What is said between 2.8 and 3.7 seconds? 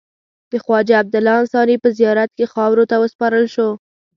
ته وسپارل شو.